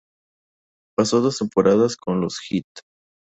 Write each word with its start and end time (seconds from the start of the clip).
Pasó 0.97 1.21
dos 1.21 1.37
temporadas 1.37 1.95
con 1.95 2.21
los 2.21 2.39
Heat. 2.49 2.65